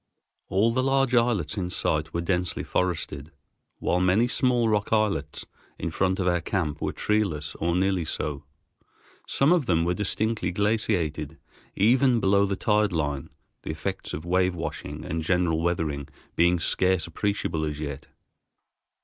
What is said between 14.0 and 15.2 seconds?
of wave washing